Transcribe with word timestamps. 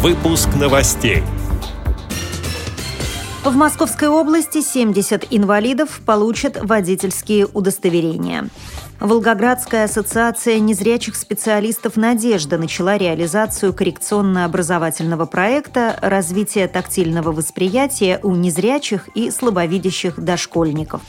Выпуск 0.00 0.48
новостей. 0.54 1.24
В 3.44 3.56
Московской 3.56 4.06
области 4.06 4.60
70 4.60 5.26
инвалидов 5.30 6.00
получат 6.06 6.56
водительские 6.62 7.46
удостоверения. 7.46 8.48
Волгоградская 9.00 9.86
ассоциация 9.86 10.60
незрячих 10.60 11.16
специалистов 11.16 11.96
«Надежда» 11.96 12.58
начала 12.58 12.96
реализацию 12.96 13.72
коррекционно-образовательного 13.72 15.26
проекта 15.26 15.98
«Развитие 16.00 16.68
тактильного 16.68 17.32
восприятия 17.32 18.20
у 18.22 18.36
незрячих 18.36 19.08
и 19.16 19.32
слабовидящих 19.32 20.20
дошкольников». 20.20 21.00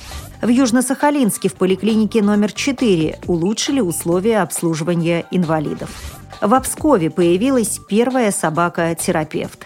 В 0.42 0.48
Южно-Сахалинске 0.48 1.50
в 1.50 1.54
поликлинике 1.54 2.24
номер 2.24 2.52
4 2.52 3.20
улучшили 3.28 3.82
условия 3.82 4.42
обслуживания 4.42 5.26
инвалидов. 5.30 6.19
В 6.42 6.54
Обскове 6.54 7.10
появилась 7.10 7.80
первая 7.80 8.32
собака-терапевт. 8.32 9.66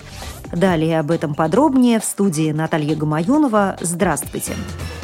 Далее 0.51 0.99
об 0.99 1.11
этом 1.11 1.35
подробнее 1.35 1.99
в 1.99 2.05
студии 2.05 2.51
Наталья 2.51 2.95
Гамаюнова. 2.95 3.77
Здравствуйте. 3.79 4.53
Здравствуйте. 4.53 5.02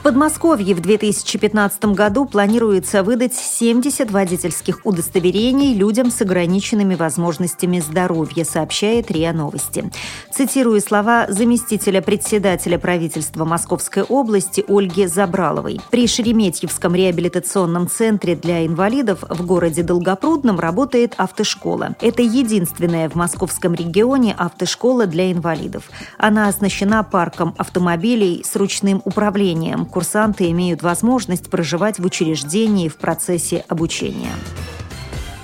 В 0.00 0.02
Подмосковье 0.02 0.74
в 0.74 0.80
2015 0.80 1.84
году 1.94 2.24
планируется 2.24 3.02
выдать 3.02 3.34
70 3.34 4.10
водительских 4.10 4.80
удостоверений 4.84 5.74
людям 5.74 6.10
с 6.10 6.22
ограниченными 6.22 6.94
возможностями 6.94 7.80
здоровья, 7.80 8.44
сообщает 8.44 9.10
РИА 9.10 9.34
Новости. 9.34 9.90
Цитирую 10.32 10.80
слова 10.80 11.26
заместителя 11.28 12.00
председателя 12.00 12.78
правительства 12.78 13.44
Московской 13.44 14.02
области 14.04 14.64
Ольги 14.66 15.04
Забраловой. 15.04 15.82
При 15.90 16.06
Шереметьевском 16.06 16.94
реабилитационном 16.94 17.86
центре 17.86 18.36
для 18.36 18.64
инвалидов 18.64 19.22
в 19.28 19.44
городе 19.44 19.82
Долгопрудном 19.82 20.58
работает 20.58 21.12
автошкола. 21.18 21.94
Это 22.00 22.22
единственная 22.22 23.10
в 23.10 23.16
московском 23.16 23.74
регионе 23.74 24.34
автошкола 24.38 25.04
для 25.04 25.30
инвалидов. 25.30 25.90
Она 26.16 26.48
оснащена 26.48 27.02
парком 27.02 27.54
автомобилей 27.58 28.42
с 28.46 28.56
ручным 28.56 29.02
управлением, 29.04 29.89
курсанты 29.90 30.50
имеют 30.50 30.82
возможность 30.82 31.50
проживать 31.50 31.98
в 31.98 32.06
учреждении 32.06 32.88
в 32.88 32.96
процессе 32.96 33.64
обучения. 33.68 34.32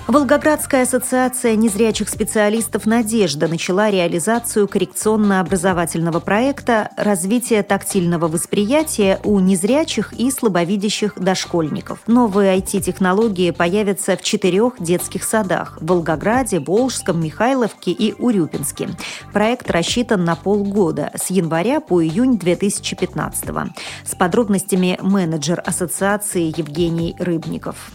Волгоградская 0.07 0.83
ассоциация 0.83 1.57
незрячих 1.57 2.07
специалистов 2.07 2.85
«Надежда» 2.85 3.49
начала 3.49 3.91
реализацию 3.91 4.65
коррекционно-образовательного 4.69 6.21
проекта 6.21 6.91
«Развитие 6.95 7.61
тактильного 7.61 8.29
восприятия 8.29 9.19
у 9.25 9.37
незрячих 9.39 10.13
и 10.13 10.31
слабовидящих 10.31 11.19
дошкольников». 11.19 11.99
Новые 12.07 12.57
IT-технологии 12.57 13.51
появятся 13.51 14.15
в 14.15 14.21
четырех 14.21 14.75
детских 14.79 15.25
садах– 15.25 15.77
Волгограде, 15.81 16.61
Волжском, 16.61 17.21
Михайловке 17.21 17.91
и 17.91 18.13
Урюпинске. 18.13 18.87
Проект 19.33 19.69
рассчитан 19.69 20.23
на 20.23 20.37
полгода, 20.37 21.11
с 21.17 21.31
января 21.31 21.81
по 21.81 22.01
июнь 22.01 22.37
2015 22.37 23.49
-го. 23.49 23.71
С 24.05 24.15
подробностями 24.15 24.97
менеджер 25.01 25.61
ассоциации 25.65 26.53
Евгений 26.57 27.13
Рыбников 27.19 27.91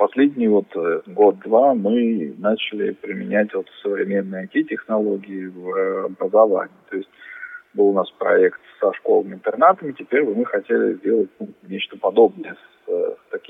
последний 0.00 0.48
вот 0.48 0.64
э, 0.74 1.02
год-два 1.08 1.74
мы 1.74 2.34
начали 2.38 2.92
применять 2.92 3.52
вот 3.52 3.66
современные 3.82 4.46
IT-технологии 4.46 5.44
в 5.44 6.06
образовании. 6.06 6.72
То 6.88 6.96
есть 6.96 7.10
был 7.74 7.88
у 7.88 7.92
нас 7.92 8.10
проект 8.12 8.60
со 8.80 8.94
школами-интернатами, 8.94 9.92
теперь 9.92 10.24
мы 10.24 10.46
хотели 10.46 10.94
сделать 10.94 11.28
ну, 11.38 11.50
нечто 11.68 11.98
подобное 11.98 12.56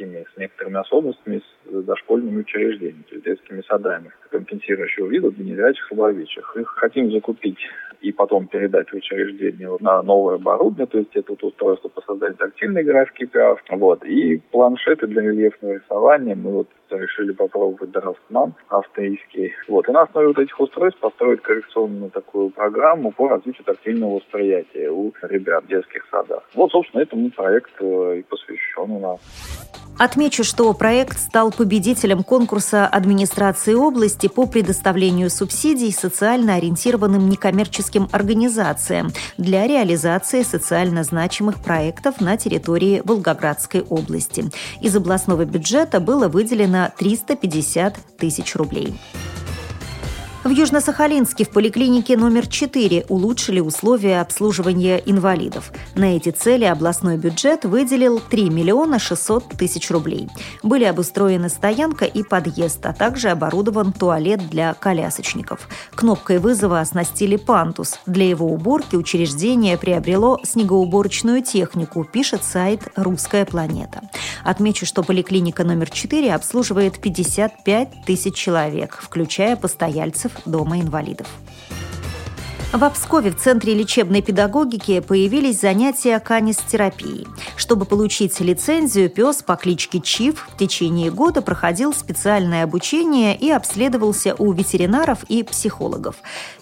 такими, 0.01 0.27
с 0.34 0.39
некоторыми 0.39 0.79
особенностями, 0.79 1.43
с 1.70 1.84
дошкольными 1.84 2.41
учреждениями, 2.41 3.03
то 3.09 3.15
есть 3.15 3.25
детскими 3.25 3.62
садами 3.69 4.11
компенсирующего 4.31 5.06
вида 5.09 5.31
для 5.31 5.45
незрячих 5.45 5.87
слабовидящих. 5.89 6.56
Их 6.56 6.69
хотим 6.69 7.11
закупить 7.11 7.59
и 8.01 8.12
потом 8.12 8.47
передать 8.47 8.89
в 8.91 8.95
учреждение 8.95 9.77
на 9.81 10.03
новое 10.03 10.37
оборудование, 10.37 10.87
то 10.87 10.98
есть 10.98 11.15
это 11.15 11.33
вот 11.33 11.43
устройство 11.45 11.89
по 11.89 12.01
созданию 12.03 12.37
тактильной 12.37 12.83
графики 12.83 13.27
ПИАФ, 13.27 13.61
вот, 13.71 14.05
и 14.05 14.41
планшеты 14.50 15.06
для 15.06 15.22
рельефного 15.22 15.75
рисования 15.75 16.34
мы 16.34 16.50
вот 16.50 16.69
решили 16.91 17.32
попробовать 17.32 17.91
Драстман 17.91 18.55
австрийский. 18.69 19.53
Вот, 19.69 19.88
и 19.88 19.93
на 19.93 20.03
основе 20.03 20.28
вот 20.28 20.38
этих 20.38 20.59
устройств 20.59 21.00
построить 21.00 21.43
коррекционную 21.43 22.11
такую 22.11 22.50
программу 22.50 23.12
по 23.12 23.28
развитию 23.28 23.65
тактильного 23.65 24.17
восприятия 24.17 24.91
у 24.91 25.12
ребят 25.22 25.65
в 25.65 25.69
детских 25.69 26.06
садах. 26.11 26.43
Вот, 26.55 26.71
собственно, 26.72 27.03
этому 27.03 27.31
проект 27.31 27.71
э, 27.81 28.19
и 28.19 28.22
посвящен 28.22 28.91
у 28.91 28.99
нас. 28.99 29.21
Отмечу, 30.00 30.44
что 30.44 30.72
проект 30.72 31.21
стал 31.21 31.53
победителем 31.53 32.22
конкурса 32.22 32.87
администрации 32.87 33.75
области 33.75 34.28
по 34.28 34.47
предоставлению 34.47 35.28
субсидий 35.28 35.93
социально 35.93 36.55
ориентированным 36.55 37.28
некоммерческим 37.28 38.09
организациям 38.11 39.12
для 39.37 39.66
реализации 39.66 40.43
социально 40.43 41.05
значимых 41.05 41.59
проектов 41.61 42.19
на 42.22 42.38
территории 42.38 43.03
Волгоградской 43.05 43.83
области. 43.83 44.50
Из 44.81 44.97
областного 44.97 45.44
бюджета 45.44 46.00
было 46.00 46.28
выделено 46.28 46.91
350 46.97 47.99
тысяч 48.17 48.56
рублей. 48.56 48.99
В 50.50 50.53
Южно-Сахалинске 50.53 51.44
в 51.44 51.50
поликлинике 51.50 52.16
номер 52.16 52.49
4 52.49 53.06
улучшили 53.09 53.61
условия 53.61 54.21
обслуживания 54.21 54.97
инвалидов. 55.06 55.71
На 55.94 56.16
эти 56.16 56.31
цели 56.31 56.65
областной 56.65 57.19
бюджет 57.19 57.65
выделил 57.65 58.19
3 58.19 58.50
миллиона 58.50 58.99
600 58.99 59.50
тысяч 59.50 59.93
рублей. 59.93 60.28
Были 60.65 60.83
обустроены 60.83 61.50
стоянка 61.50 62.05
и 62.05 62.25
подъезд, 62.25 62.84
а 62.84 62.93
также 62.93 63.28
оборудован 63.28 63.93
туалет 63.93 64.50
для 64.50 64.75
колясочников. 64.75 65.69
Кнопкой 65.94 66.38
вызова 66.38 66.81
оснастили 66.81 67.37
пантус. 67.37 68.00
Для 68.06 68.28
его 68.28 68.47
уборки 68.47 68.97
учреждение 68.97 69.78
приобрело 69.78 70.41
снегоуборочную 70.43 71.44
технику, 71.44 72.03
пишет 72.03 72.43
сайт 72.43 72.88
«Русская 72.97 73.44
планета». 73.44 74.00
Отмечу, 74.43 74.84
что 74.84 75.05
поликлиника 75.05 75.62
номер 75.62 75.91
4 75.91 76.34
обслуживает 76.34 77.00
55 77.00 78.05
тысяч 78.05 78.34
человек, 78.34 78.99
включая 79.00 79.55
постояльцев 79.55 80.40
Дома 80.45 80.81
инвалидов. 80.81 81.27
В 82.73 82.84
Обскове 82.84 83.33
в 83.33 83.37
Центре 83.37 83.75
лечебной 83.75 84.23
педагогики 84.23 85.01
появились 85.01 85.61
занятия 85.61 86.21
канистерапией. 86.21 87.27
Чтобы 87.56 87.84
получить 87.84 88.39
лицензию, 88.39 89.11
пес 89.11 89.43
по 89.43 89.56
кличке 89.56 90.00
Чиф 90.00 90.49
в 90.49 90.56
течение 90.56 91.11
года 91.11 91.43
проходил 91.43 91.93
специальное 91.93 92.62
обучение 92.62 93.37
и 93.37 93.50
обследовался 93.50 94.37
у 94.39 94.53
ветеринаров 94.53 95.25
и 95.25 95.43
психологов. 95.43 96.17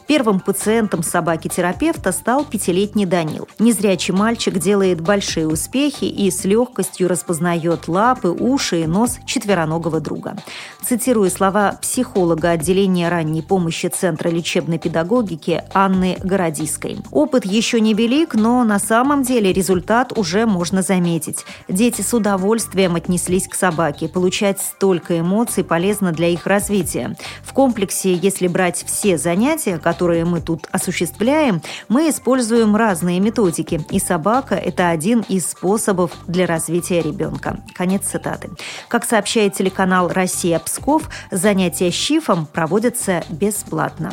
Первым 0.09 0.41
пациентом 0.41 1.03
собаки-терапевта 1.03 2.13
стал 2.13 2.47
пятилетний 2.47 3.05
Данил. 3.05 3.47
Незрячий 3.59 4.15
мальчик 4.15 4.59
делает 4.59 5.03
большие 5.03 5.47
успехи 5.47 6.07
и 6.07 6.31
с 6.31 6.47
легкостью 6.47 7.09
распознает 7.09 7.89
лапы, 7.89 8.29
уши 8.29 8.81
и 8.81 8.87
нос 8.87 9.19
четвероногого 9.27 10.01
друга. 10.01 10.39
Цитирую 10.83 11.31
слова 11.31 11.77
психолога 11.83 12.53
отделения 12.53 13.11
ранней 13.11 13.43
помощи 13.43 13.89
Центра 13.89 14.31
лечебной 14.31 14.79
педагогики 14.79 15.63
Анны 15.75 16.17
Городиской. 16.25 16.97
Опыт 17.11 17.45
еще 17.45 17.79
не 17.79 17.93
велик, 17.93 18.33
но 18.33 18.65
на 18.65 18.79
самом 18.79 19.23
деле 19.25 19.53
результат 19.53 20.17
уже 20.17 20.47
можно 20.47 20.81
заметить. 20.81 21.45
Дети 21.69 22.01
с 22.01 22.15
удовольствием 22.15 22.95
отнеслись 22.95 23.47
к 23.47 23.55
собаке. 23.55 24.09
Получать 24.09 24.59
столько 24.63 25.21
эмоций 25.21 25.65
полезно 25.65 26.13
для 26.13 26.29
их 26.29 26.47
развития. 26.47 27.15
В 27.43 27.53
комплексе, 27.53 28.15
если 28.15 28.49
брать 28.49 28.83
все 28.87 29.19
занятия, 29.19 29.77
которые 29.77 29.98
которые 29.99 30.25
мы 30.25 30.41
тут 30.41 30.69
осуществляем, 30.71 31.61
мы 31.89 32.09
используем 32.09 32.77
разные 32.77 33.19
методики, 33.19 33.81
и 33.91 33.99
собака– 33.99 34.55
это 34.55 34.91
один 34.91 35.25
из 35.29 35.51
способов 35.51 36.13
для 36.29 36.47
развития 36.47 37.03
ребенка. 37.03 37.59
Конец 37.75 38.07
цитаты. 38.07 38.49
Как 38.87 39.05
сообщает 39.05 39.55
телеканал 39.55 40.07
«Россия 40.07 40.61
Псков», 40.61 41.11
занятия 41.33 41.91
щифом 41.91 42.47
проводятся 42.47 43.25
бесплатно. 43.29 44.13